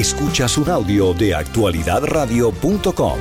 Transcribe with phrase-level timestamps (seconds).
[0.00, 3.18] Escuchas un audio de actualidadradio.com.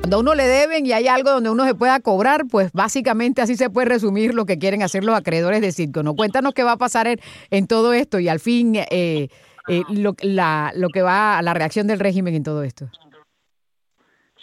[0.00, 3.40] Cuando a uno le deben y hay algo donde uno se pueda cobrar, pues básicamente
[3.40, 6.02] así se puede resumir lo que quieren hacer los acreedores de Circo.
[6.02, 9.28] No cuéntanos qué va a pasar en, todo esto y al fin eh,
[9.68, 10.14] eh, lo,
[10.74, 12.90] lo que va a la reacción del régimen en todo esto.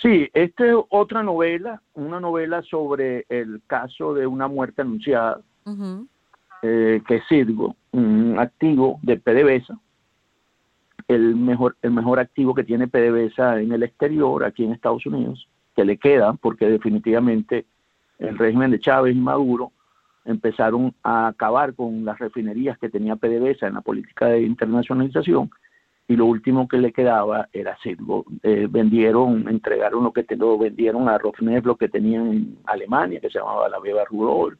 [0.01, 5.41] Sí, esta es otra novela, una novela sobre el caso de una muerte anunciada,
[6.63, 9.79] eh, que es Cirgo, un activo de PDVSA,
[11.07, 15.47] el mejor, el mejor activo que tiene PDVSA en el exterior, aquí en Estados Unidos,
[15.75, 17.65] que le queda, porque definitivamente
[18.19, 19.71] el régimen de Chávez y Maduro
[20.23, 25.51] empezaron a acabar con las refinerías que tenía PDVSA en la política de internacionalización
[26.07, 28.25] y lo último que le quedaba era Cirgo.
[28.43, 33.29] Eh, vendieron, entregaron lo que lo vendieron a Rosneft, lo que tenían en Alemania, que
[33.29, 34.57] se llamaba la Beba Rudol,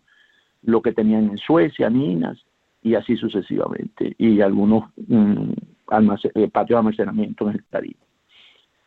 [0.63, 2.43] lo que tenían en Suecia, Minas,
[2.81, 5.53] y así sucesivamente, y algunos mm,
[5.91, 7.99] eh, patios de almacenamiento en el Caribe.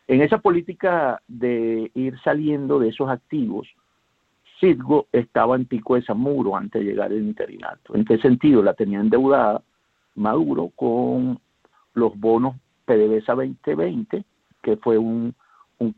[0.07, 3.67] En esa política de ir saliendo de esos activos,
[4.59, 7.95] Cirgo estaba en pico de Zamuro antes de llegar al interinato.
[7.95, 8.61] ¿En qué sentido?
[8.61, 9.61] La tenía endeudada
[10.15, 11.39] Maduro con
[11.93, 14.23] los bonos PDVSA 2020,
[14.61, 15.35] que fue un,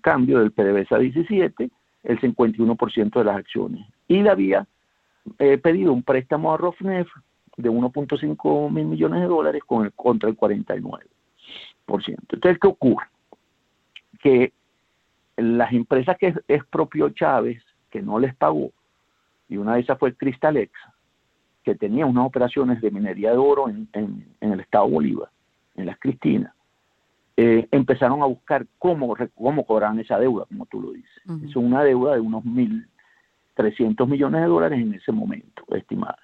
[0.02, 1.72] cambio del PDVSA 17,
[2.04, 3.88] el 51% de las acciones.
[4.08, 4.68] Y le había
[5.40, 7.10] eh, pedido un préstamo a Rosneft
[7.58, 11.02] de 1.5 mil millones de dólares con el, contra el 49%.
[11.88, 13.08] Entonces, ¿qué ocurre?
[14.22, 14.54] Que
[15.38, 18.72] las empresas que expropió Chávez, que no les pagó,
[19.50, 20.72] y una de esas fue Cristalex,
[21.64, 25.30] que tenía unas operaciones de minería de oro en, en el estado Bolívar,
[25.76, 26.54] en las Cristinas,
[27.44, 31.24] eh, empezaron a buscar cómo, cómo cobraban esa deuda, como tú lo dices.
[31.44, 36.20] Es una deuda de unos 1.300 millones de dólares en ese momento, estimada.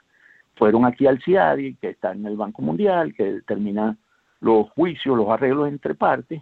[0.58, 3.98] Fueron aquí al CIADI, que está en el Banco Mundial, que determina
[4.40, 6.42] los juicios, los arreglos entre partes,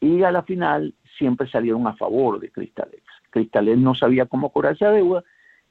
[0.00, 3.02] y a la final siempre salieron a favor de Cristalex.
[3.30, 5.22] Cristalex no sabía cómo cobrar esa deuda,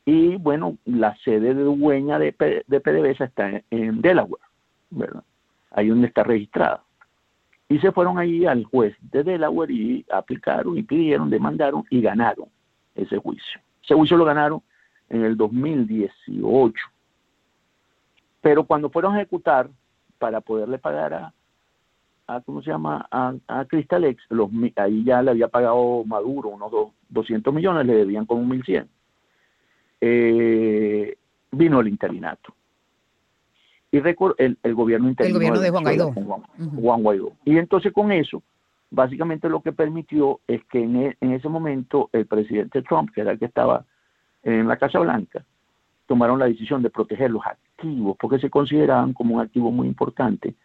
[0.05, 4.43] y bueno, la sede de dueña de, de PDVSA está en Delaware,
[4.89, 5.23] ¿verdad?
[5.71, 6.83] ahí donde está registrada.
[7.67, 12.47] Y se fueron ahí al juez de Delaware y aplicaron y pidieron, demandaron y ganaron
[12.95, 13.61] ese juicio.
[13.83, 14.61] Ese juicio lo ganaron
[15.09, 16.73] en el 2018.
[18.41, 19.69] Pero cuando fueron a ejecutar
[20.17, 21.33] para poderle pagar a,
[22.27, 23.07] a ¿cómo se llama?
[23.11, 26.71] A, a Cristalex, los, ahí ya le había pagado Maduro unos
[27.09, 28.87] 200 millones, le debían con un 1100.
[30.01, 31.17] Eh,
[31.51, 32.53] vino el interinato
[33.91, 35.39] y el, el gobierno interino.
[35.39, 36.13] El gobierno de Juan Guaidó.
[36.13, 37.33] Juan, Guaidó.
[37.45, 38.43] Y entonces con eso,
[38.91, 43.21] básicamente lo que permitió es que en, e, en, ese momento el presidente Trump, que
[43.21, 43.85] era el que estaba
[44.43, 45.43] en la Casa Blanca,
[46.07, 47.45] tomaron la decisión de proteger los
[47.79, 50.55] activos, porque se consideraban como un activo muy importante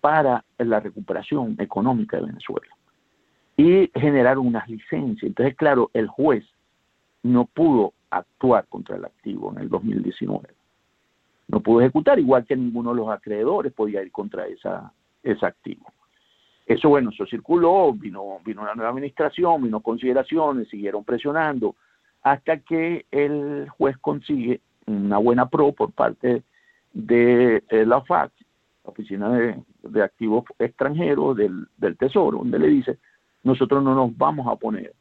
[0.00, 2.74] para la recuperación económica de Venezuela.
[3.56, 5.28] Y generaron unas licencias.
[5.28, 6.44] Entonces, claro, el juez
[7.22, 10.48] no pudo actuar contra el activo en el 2019
[11.52, 14.90] no pudo ejecutar, igual que ninguno de los acreedores podía ir contra esa,
[15.22, 15.86] ese activo.
[16.66, 21.76] Eso, bueno, eso circuló, vino, vino una nueva administración, vino consideraciones, siguieron presionando,
[22.22, 26.42] hasta que el juez consigue una buena pro por parte
[26.92, 28.32] de, la OFAC,
[28.84, 32.98] Oficina de, Activos Extranjeros del, Tesoro, donde le dice,
[33.42, 34.92] nosotros no nos vamos a poner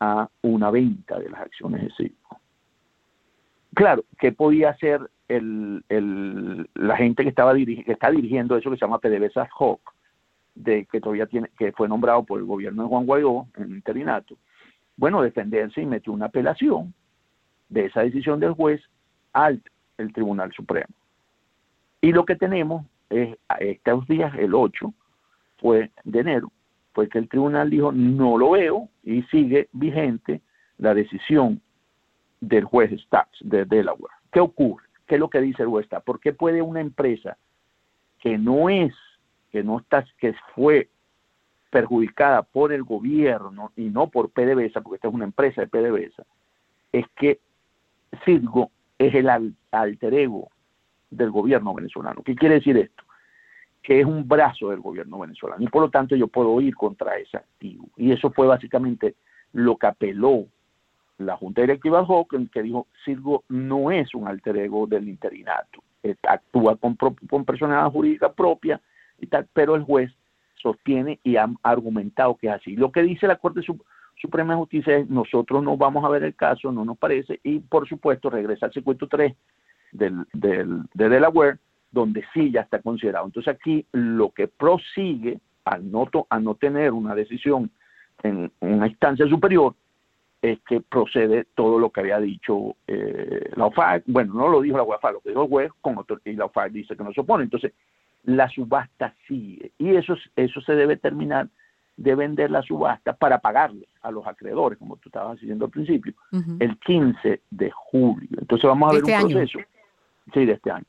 [0.00, 2.40] a una venta de las acciones de Circo.
[3.74, 8.84] Claro, ¿qué podía hacer el, la gente que estaba que está dirigiendo eso que se
[8.84, 9.80] llama PDVSA Hawk,
[10.54, 14.36] de que todavía tiene, que fue nombrado por el gobierno de Juan Guaidó en interinato,
[14.96, 16.92] bueno, defenderse y metió una apelación
[17.70, 18.82] de esa decisión del juez
[19.32, 19.62] al
[19.98, 20.92] el Tribunal Supremo.
[22.02, 24.92] Y lo que tenemos es estos días, el 8
[25.58, 26.50] fue de enero,
[26.92, 30.42] pues que el tribunal dijo no lo veo y sigue vigente
[30.78, 31.62] la decisión
[32.40, 34.14] del juez Stacks de Delaware.
[34.32, 34.84] ¿Qué ocurre?
[35.06, 36.00] ¿Qué es lo que dice el Huesta?
[36.00, 37.38] ¿Por qué puede una empresa
[38.18, 38.92] que no es,
[39.52, 40.88] que no está, que fue
[41.70, 46.24] perjudicada por el gobierno y no por PDVSA, porque esta es una empresa de PDVSA,
[46.90, 47.38] es que
[48.24, 49.28] Cirgo es el
[49.70, 50.50] alter ego
[51.12, 52.22] del gobierno venezolano.
[52.22, 53.04] ¿Qué quiere decir esto?
[53.82, 57.16] Que es un brazo del gobierno venezolano y por lo tanto yo puedo ir contra
[57.16, 57.88] ese activo.
[57.96, 59.14] Y eso fue básicamente
[59.52, 60.46] lo que apeló
[61.18, 65.82] la Junta Directiva Hawking, que dijo, Sirgo no es un alter ego del interinato,
[66.22, 68.80] actúa con, con personalidad jurídica propia
[69.20, 70.12] y tal, pero el juez
[70.54, 72.76] sostiene y ha argumentado que es así.
[72.76, 73.60] Lo que dice la Corte
[74.16, 77.60] Suprema de Justicia es, nosotros no vamos a ver el caso, no nos parece, y
[77.60, 79.34] por supuesto regresa al circuito 3
[79.92, 81.58] del, del, de Delaware
[81.90, 83.26] donde sí ya está considerado.
[83.26, 87.70] Entonces aquí lo que prosigue al no, a no tener una decisión
[88.22, 89.74] en una instancia superior
[90.40, 94.76] es que procede todo lo que había dicho eh, la OFAC, bueno, no lo dijo
[94.76, 97.20] la UAFA, lo que dijo el juez, con y la OFAC dice que no se
[97.20, 97.44] opone.
[97.44, 97.72] Entonces,
[98.24, 101.48] la subasta sigue y eso, eso se debe terminar
[101.96, 106.14] de vender la subasta para pagarle a los acreedores, como tú estabas diciendo al principio,
[106.58, 108.38] el 15 de julio.
[108.40, 109.58] Entonces vamos a ver este un proceso.
[110.32, 110.84] Sí, de este año.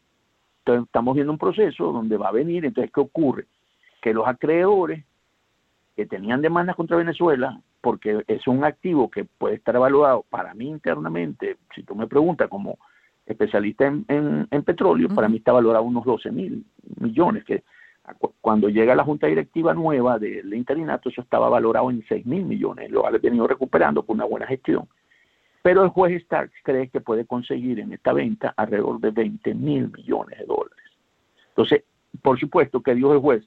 [0.60, 3.48] Entonces estamos viendo un proceso donde va a venir, entonces, ¿qué ocurre?
[4.02, 5.04] Que los acreedores
[5.96, 10.70] que tenían demandas contra Venezuela, porque es un activo que puede estar evaluado para mí
[10.70, 12.78] internamente, si tú me preguntas como
[13.26, 16.66] especialista en, en, petróleo, para mí está valorado unos 12 mil
[17.00, 17.64] millones, que
[18.42, 22.92] cuando llega la junta directiva nueva del interinato, eso estaba valorado en 6 mil millones,
[22.92, 24.88] lo ha venido recuperando con una buena gestión.
[25.64, 29.90] Pero el juez Starks cree que puede conseguir en esta venta alrededor de 20 mil
[29.92, 30.86] millones de dólares.
[31.50, 31.84] Entonces,
[32.22, 33.44] por supuesto que dijo el juez,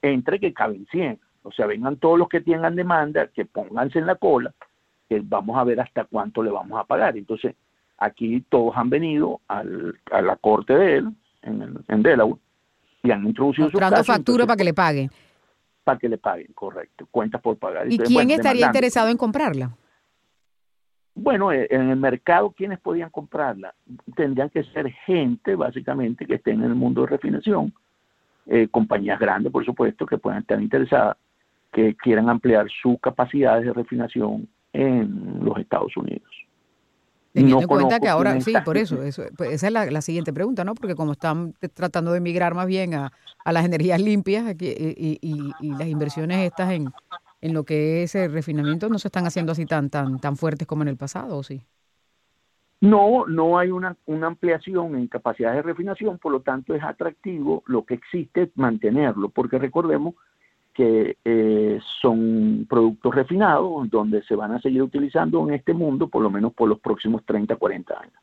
[0.00, 4.06] entre que caben 100, o sea, vengan todos los que tengan demanda, que pónganse en
[4.06, 4.54] la cola,
[5.10, 7.18] que vamos a ver hasta cuánto le vamos a pagar.
[7.18, 7.54] Entonces,
[7.98, 11.08] aquí todos han venido al, a la corte de él,
[11.42, 12.40] en, en Delaware,
[13.02, 15.10] y han introducido su caso, factura para que le paguen.
[15.84, 17.06] Para que le paguen, correcto.
[17.10, 17.92] Cuentas por pagar.
[17.92, 19.76] ¿Y quién estaría interesado en comprarla?
[21.20, 23.74] Bueno, eh, en el mercado, ¿quiénes podían comprarla?
[24.14, 27.74] Tendrían que ser gente, básicamente, que esté en el mundo de refinación,
[28.46, 31.16] eh, compañías grandes, por supuesto, que puedan estar interesadas,
[31.72, 36.28] que quieran ampliar sus capacidades de refinación en los Estados Unidos.
[37.32, 40.62] Teniendo en cuenta que ahora, sí, por eso, eso pues esa es la, siguiente pregunta,
[40.64, 40.74] ¿no?
[40.74, 43.12] Porque como están tratando de migrar más bien a,
[43.44, 46.92] las energías limpias y, y, las inversiones estas en,
[47.40, 50.66] en lo que es el refinamiento no se están haciendo así tan tan tan fuertes
[50.66, 51.62] como en el pasado, ¿o sí?
[52.80, 57.64] No, no hay una, una ampliación en capacidad de refinación, por lo tanto es atractivo
[57.66, 60.14] lo que existe mantenerlo, porque recordemos
[60.78, 66.22] que eh, son productos refinados donde se van a seguir utilizando en este mundo por
[66.22, 68.14] lo menos por los próximos 30, 40 años.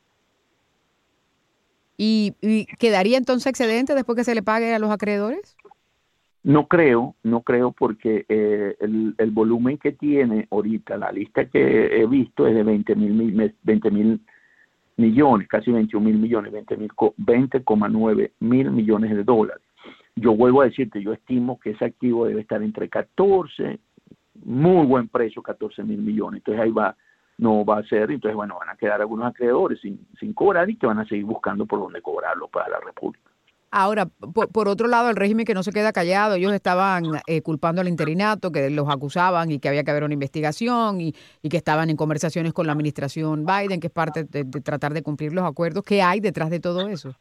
[1.97, 5.57] ¿Y, quedaría entonces excedente después que se le pague a los acreedores?
[6.45, 11.99] No creo, no creo porque eh, el, el, volumen que tiene ahorita, la lista que
[11.99, 14.21] he visto es de 20 mil 20 mil
[14.97, 19.63] millones, casi 21 mil millones, 20,9 mil millones de dólares.
[20.15, 23.79] Yo vuelvo a decirte, yo estimo que ese activo debe estar entre 14,
[24.43, 26.41] muy buen precio, 14 mil millones.
[26.41, 26.95] Entonces ahí va,
[27.39, 30.75] no va a ser, entonces bueno, van a quedar algunos acreedores sin, sin cobrar y
[30.75, 33.31] que van a seguir buscando por dónde cobrarlo para la República.
[33.77, 37.81] Ahora, por, otro lado, el régimen que no se queda callado, ellos estaban eh, culpando
[37.81, 41.89] al interinato, que los acusaban y que había que haber una investigación y, que estaban
[41.89, 45.83] en conversaciones con la administración Biden, que es parte de, tratar de cumplir los acuerdos.
[45.83, 47.15] ¿Qué hay detrás de todo eso?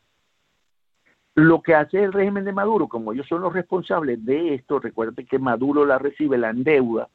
[1.35, 5.27] Lo que hace el régimen de Maduro, como ellos son los responsables de esto, recuerden
[5.27, 7.09] que Maduro la recibe, la endeuda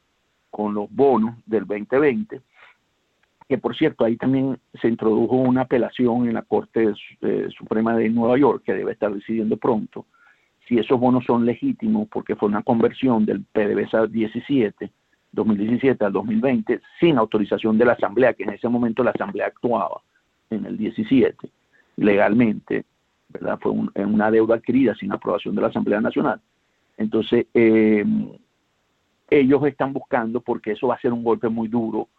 [0.50, 2.41] con los bonos del 2020,
[3.50, 8.07] que por cierto ahí también se introdujo una apelación en la Corte eh, Suprema de
[8.07, 10.06] Nueva York, que debe estar decidiendo pronto,
[10.68, 14.92] si esos bonos son legítimos, porque fue una conversión del PDVSA 17,
[15.31, 20.00] 2017 al 2020, sin autorización de la Asamblea, que en ese momento la Asamblea actuaba
[20.51, 21.50] en el 17,
[21.98, 22.86] legalmente,
[23.30, 23.57] ¿verdad?
[23.60, 26.40] Fue una deuda adquirida sin aprobación de la Asamblea Nacional.
[26.98, 28.06] Entonces, eh,
[29.32, 32.10] ellos están buscando, porque eso va a ser un golpe muy duro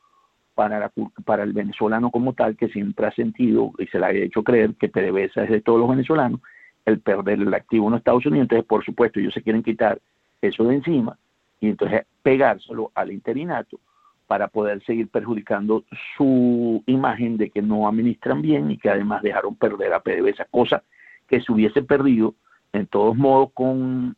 [0.61, 0.93] para,
[1.25, 4.75] para el venezolano como tal, que siempre ha sentido y se le ha hecho creer
[4.75, 6.39] que PDVSA es de todos los venezolanos,
[6.85, 8.43] el perder el activo en Estados Unidos.
[8.43, 9.99] Entonces, por supuesto, ellos se quieren quitar
[10.43, 11.17] eso de encima
[11.61, 13.81] y entonces pegárselo al interinato
[14.27, 15.83] para poder seguir perjudicando
[16.19, 20.83] su imagen de que no administran bien y que además dejaron perder a PDVSA, cosa
[21.27, 22.35] que se hubiese perdido
[22.75, 24.15] en todos modos con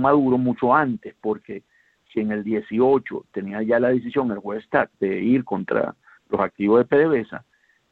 [0.00, 1.64] Maduro mucho antes, porque
[2.12, 4.64] si en el 18 tenía ya la decisión el juez
[5.00, 5.94] de ir contra
[6.28, 7.44] los activos de PDVSA,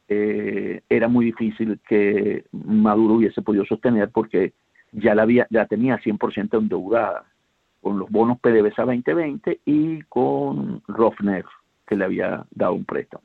[0.09, 4.53] eh, era muy difícil que Maduro hubiese podido sostener porque
[4.93, 7.25] ya la, había, ya tenía 100% endeudada
[7.81, 11.45] con los bonos PDVSA 2020 y con Rofner,
[11.87, 13.23] que le había dado un préstamo.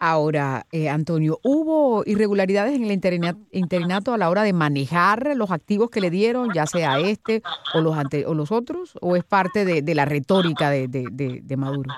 [0.00, 5.90] Ahora, eh, Antonio, ¿hubo irregularidades en el interinato a la hora de manejar los activos
[5.90, 7.42] que le dieron, ya sea este
[7.74, 11.92] o los, ante, o los otros, o es parte de, la retórica de, Maduro?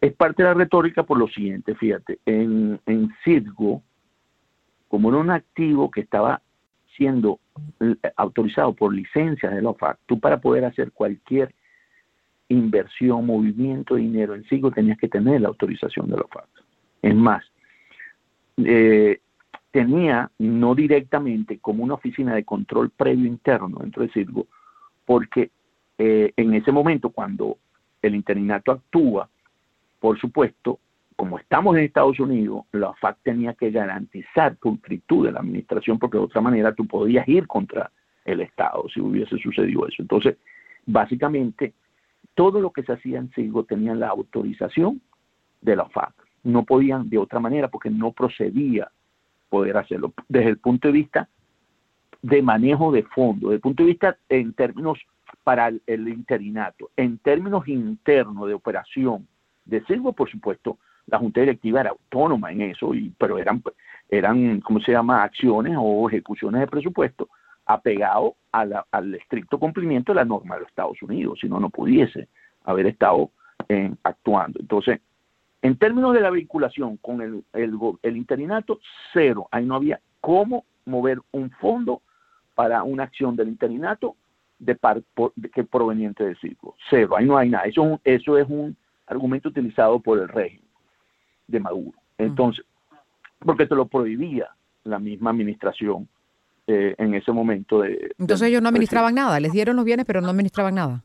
[0.00, 3.10] Es parte de la retórica por lo siguiente, fíjate, en, en
[4.88, 6.42] como era un activo que estaba
[6.96, 7.40] siendo
[7.80, 11.54] eh, autorizado por licencias de la OFAC, tú para poder hacer cualquier
[12.48, 16.49] inversión, movimiento de dinero en Cirgo tenías que tener la autorización de la OFAC.
[17.02, 17.44] Es más,
[18.58, 19.20] eh,
[19.70, 24.46] tenía no directamente como una oficina de control previo interno dentro de Cirgo,
[25.04, 25.50] porque
[25.98, 27.58] eh, en ese momento cuando
[28.02, 29.28] el interinato actúa,
[29.98, 30.78] por supuesto,
[31.14, 36.16] como estamos en Estados Unidos, la FAC tenía que garantizar pulcritud de la administración, porque
[36.16, 37.90] de otra manera tú podías ir contra
[38.24, 40.00] el Estado si hubiese sucedido eso.
[40.00, 40.38] Entonces,
[40.86, 41.74] básicamente,
[42.34, 45.02] todo lo que se hacía en Cirgo tenía la autorización
[45.60, 46.14] de la FAC.
[46.42, 48.90] No podían de otra manera porque no procedía
[49.48, 51.28] poder hacerlo desde el punto de vista
[52.22, 54.98] de manejo de fondo, desde el punto de vista en términos
[55.44, 59.26] para el, interinato, en términos internos de operación
[59.64, 63.62] de Silvo, por supuesto, la Junta Directiva era autónoma en eso, y, pero eran,
[64.08, 67.28] eran, ¿cómo se llama?, acciones o ejecuciones de presupuesto
[67.66, 72.28] apegado al estricto cumplimiento de la norma de los Estados Unidos, si no, no pudiese
[72.64, 73.30] haber estado
[74.02, 74.58] actuando.
[74.60, 75.00] Entonces,
[75.62, 78.80] en términos de la vinculación con el, el, interinato,
[79.12, 79.48] cero.
[79.50, 82.02] Ahí no había cómo mover un fondo
[82.54, 84.16] para una acción del interinato
[84.58, 85.02] de par,
[85.54, 86.76] que proveniente del circo.
[86.88, 87.64] Cero, ahí no hay nada.
[87.64, 88.76] Eso, eso es un
[89.06, 90.68] argumento utilizado por el régimen
[91.46, 91.98] de Maduro.
[92.18, 92.64] Entonces,
[93.38, 94.48] porque te lo prohibía
[94.84, 96.08] la misma administración
[96.66, 97.80] eh, en ese momento.
[97.80, 101.02] De, Entonces ellos no administraban nada, les dieron los bienes, pero no administraban nada.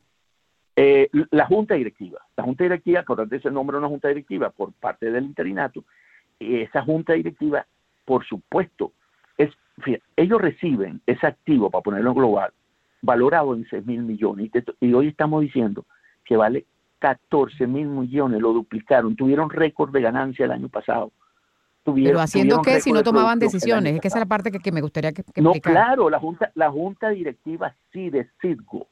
[0.78, 2.20] Eh, la Junta Directiva.
[2.36, 5.84] La Junta Directiva, antes se nombra una Junta Directiva por parte del interinato.
[6.38, 7.66] Y esa Junta Directiva,
[8.04, 8.92] por supuesto,
[9.38, 9.50] es,
[10.16, 12.52] ellos reciben ese activo, para ponerlo en global,
[13.00, 14.50] valorado en 6 mil millones.
[14.80, 15.86] Y, hoy estamos diciendo
[16.26, 16.66] que vale
[16.98, 21.10] 14 mil millones, lo duplicaron, tuvieron récord de ganancia el año pasado.
[21.84, 24.80] Pero haciendo qué si no tomaban decisiones, es que esa es la parte que, me
[24.80, 28.88] gustaría que, que No, claro, la junta, la junta directiva sí de Circo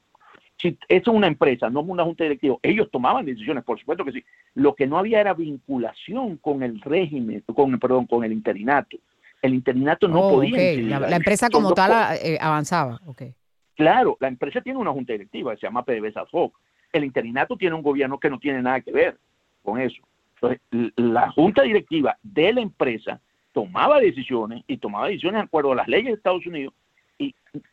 [0.57, 4.05] si eso es una empresa, no es una junta directiva, ellos tomaban decisiones, por supuesto
[4.05, 4.23] que sí.
[4.53, 8.97] Lo que no había era vinculación con el régimen, con, perdón, con el interinato.
[9.41, 10.99] El interinato no oh, podía.
[10.99, 12.99] La, empresa como tal eh, avanzaba.
[13.05, 13.33] Okay.
[13.75, 16.57] Claro, la empresa tiene una junta directiva, se llama PDVSA FOC.
[16.93, 19.17] El interinato tiene un gobierno que no tiene nada que ver
[19.61, 20.01] con eso.
[20.35, 20.61] Entonces,
[20.95, 23.19] la junta directiva de la empresa
[23.51, 26.73] tomaba decisiones y tomaba decisiones de acuerdo a las leyes de Estados Unidos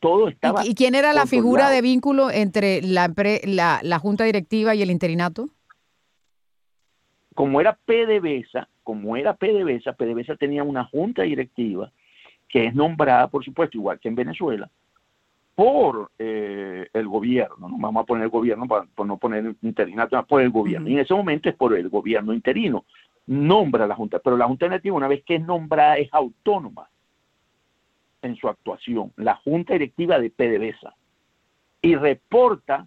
[0.01, 0.67] todo estaba.
[0.67, 3.13] ¿Y, quién era la figura de vínculo entre la,
[3.83, 5.49] la, junta directiva y el interinato?
[7.35, 11.91] Como era PDVSA, como era PDVSA, PDVSA tenía una junta directiva
[12.49, 14.71] que es nombrada, por supuesto, igual que en Venezuela,
[15.55, 17.79] por eh, el gobierno, ¿no?
[17.79, 20.89] vamos a poner el gobierno para, por no poner interinato, por el gobierno.
[20.89, 22.85] Y en ese momento es por el gobierno interino.
[23.27, 26.89] Nombra la Junta, pero la Junta Directiva, una vez que es nombrada, es autónoma
[28.23, 30.95] en su actuación, la Junta Directiva de PDVSA,
[31.83, 32.87] y reporta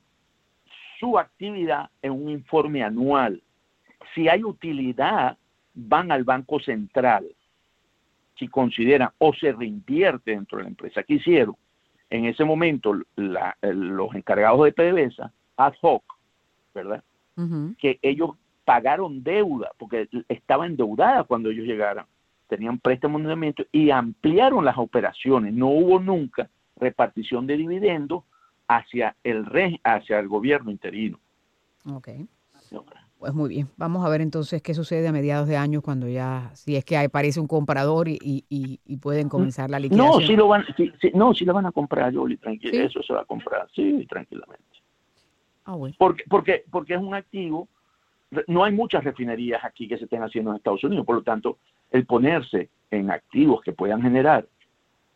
[0.99, 3.41] su actividad en un informe anual.
[4.13, 5.37] Si hay utilidad,
[5.73, 7.27] van al Banco Central,
[8.37, 11.03] si consideran o se reinvierte dentro de la empresa.
[11.03, 11.55] ¿Qué hicieron?
[12.09, 16.03] En ese momento, los encargados de PDVSA, ad hoc,
[16.73, 17.03] ¿verdad?
[17.77, 18.31] Que ellos
[18.63, 22.05] pagaron deuda, porque estaba endeudada cuando ellos llegaron
[22.47, 25.53] tenían préstamos de movimiento y ampliaron las operaciones.
[25.53, 28.23] No hubo nunca repartición de dividendos
[28.67, 29.45] hacia el
[29.83, 31.19] hacia el gobierno interino.
[31.85, 32.09] Ok.
[33.17, 33.69] Pues muy bien.
[33.77, 36.97] Vamos a ver entonces qué sucede a mediados de año cuando ya, si es que
[36.97, 40.21] aparece un comprador y, y, pueden comenzar la liquidación.
[40.21, 40.65] No, sí lo van,
[41.13, 42.83] no, sí lo van a comprar, Yoli, tranquilo.
[42.83, 44.63] Eso se va a comprar, sí, tranquilamente.
[45.63, 45.95] Ah, bueno.
[45.97, 47.67] Porque, porque, porque es un activo
[48.47, 51.57] no hay muchas refinerías aquí que se estén haciendo en Estados Unidos, por lo tanto,
[51.91, 54.45] el ponerse en activos que puedan generar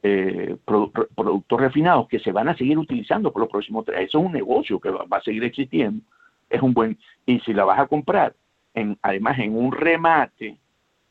[0.02, 4.26] eh, productos refinados que se van a seguir utilizando por los próximos tres, eso es
[4.26, 6.04] un negocio que va, a seguir existiendo,
[6.50, 8.34] es un buen, y si la vas a comprar,
[8.74, 10.58] en, además en un remate,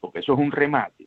[0.00, 1.06] porque eso es un remate,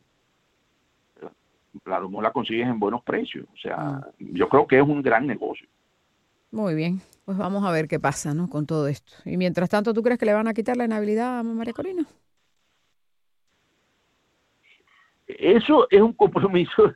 [1.82, 4.06] claro, no la consigues en buenos precios, o sea, ah.
[4.18, 5.66] yo creo que es un gran negocio.
[6.52, 8.46] Muy bien, pues vamos a ver qué pasa ¿no?
[8.46, 9.10] con todo esto.
[9.24, 12.04] Y mientras tanto, ¿tú crees que le van a quitar la inhabilidad a María Corina?
[15.26, 16.92] Eso es un compromiso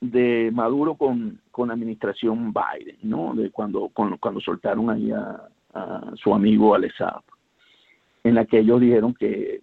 [0.00, 3.34] de, Maduro con, la administración Biden, ¿no?
[3.34, 5.46] De cuando, cuando soltaron ahí a,
[6.14, 7.36] su amigo Alessandro,
[8.24, 9.60] en la que ellos dijeron que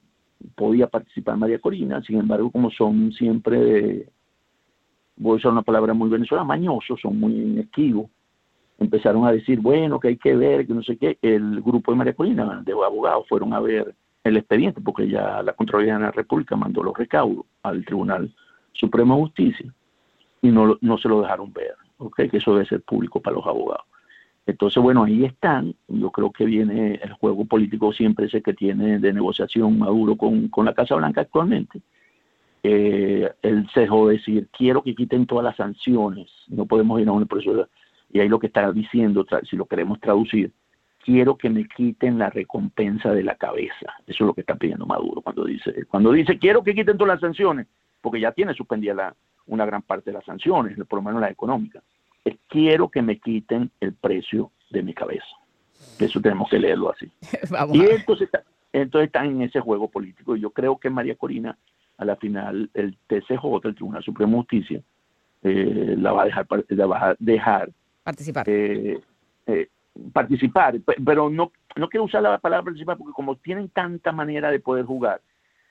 [0.55, 4.07] podía participar María Corina, sin embargo, como son siempre,
[5.15, 8.09] voy a usar una palabra muy venezolana, mañosos, son muy esquivos,
[8.79, 11.17] empezaron a decir, bueno, que hay que ver, que no sé qué.
[11.21, 15.53] El grupo de María Corina, de abogados, fueron a ver el expediente, porque ya la
[15.53, 18.33] Contraloría de la República mandó los recaudos al Tribunal
[18.73, 19.73] Supremo de Justicia
[20.41, 22.23] y no, no se lo dejaron ver, ¿ok?
[22.29, 23.85] Que eso debe ser público para los abogados.
[24.45, 25.75] Entonces, bueno, ahí están.
[25.87, 30.47] Yo creo que viene el juego político siempre ese que tiene de negociación Maduro con,
[30.47, 31.81] con la Casa Blanca actualmente.
[32.63, 37.11] eh, él se dejó decir, quiero que quiten todas las sanciones, no podemos ir a
[37.11, 37.67] un proceso,
[38.11, 40.51] y ahí lo que está diciendo, si lo queremos traducir,
[41.03, 43.93] quiero que me quiten la recompensa de la cabeza.
[44.05, 47.15] Eso es lo que está pidiendo Maduro cuando dice, cuando dice quiero que quiten todas
[47.15, 47.67] las sanciones,
[48.01, 49.15] porque ya tiene suspendida la,
[49.47, 51.83] una gran parte de las sanciones, por lo menos las económicas.
[52.23, 55.25] Es quiero que me quiten el precio de mi cabeza.
[55.99, 57.09] Eso tenemos que leerlo así.
[57.73, 60.35] y entonces está, entonces están en ese juego político.
[60.35, 61.57] Y yo creo que María Corina,
[61.97, 64.81] a la final, el TCJ, el Tribunal Supremo de Justicia,
[65.43, 67.71] eh, la va a dejar, la va a dejar
[68.07, 68.45] participar.
[68.47, 69.01] Eh,
[69.47, 69.67] eh,
[70.13, 74.61] participar, pero no, no quiero usar la palabra participar porque como tienen tanta manera de
[74.61, 75.19] poder jugar,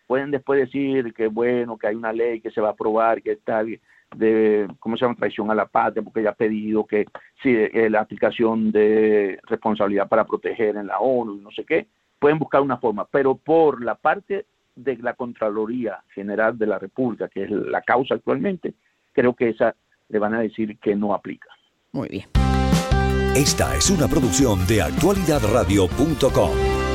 [0.07, 3.33] pueden después decir que bueno, que hay una ley que se va a aprobar, que
[3.33, 7.07] está de, ¿cómo se llama?, traición a la patria, porque ella ha pedido que
[7.43, 11.87] sí, eh, la aplicación de responsabilidad para proteger en la ONU, no sé qué,
[12.19, 17.29] pueden buscar una forma, pero por la parte de la Contraloría General de la República,
[17.29, 18.75] que es la causa actualmente,
[19.15, 19.75] creo que esa
[20.11, 21.49] le van a decir que no aplica.
[21.97, 22.29] Muy bien.
[23.35, 26.86] Esta es una producción de actualidadradio.com.